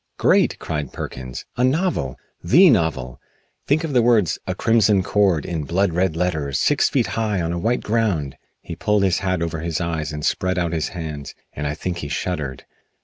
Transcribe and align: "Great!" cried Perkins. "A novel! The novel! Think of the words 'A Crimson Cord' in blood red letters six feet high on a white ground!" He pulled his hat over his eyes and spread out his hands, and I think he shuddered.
"Great!" 0.17 0.57
cried 0.57 0.91
Perkins. 0.91 1.45
"A 1.57 1.63
novel! 1.63 2.17
The 2.43 2.71
novel! 2.71 3.21
Think 3.67 3.83
of 3.83 3.93
the 3.93 4.01
words 4.01 4.39
'A 4.47 4.55
Crimson 4.55 5.03
Cord' 5.03 5.45
in 5.45 5.63
blood 5.63 5.93
red 5.93 6.15
letters 6.15 6.57
six 6.57 6.89
feet 6.89 7.05
high 7.05 7.39
on 7.39 7.53
a 7.53 7.59
white 7.59 7.83
ground!" 7.83 8.35
He 8.63 8.75
pulled 8.75 9.03
his 9.03 9.19
hat 9.19 9.43
over 9.43 9.59
his 9.59 9.79
eyes 9.79 10.11
and 10.11 10.25
spread 10.25 10.57
out 10.57 10.71
his 10.73 10.87
hands, 10.97 11.35
and 11.53 11.67
I 11.67 11.75
think 11.75 11.97
he 11.99 12.07
shuddered. 12.07 12.65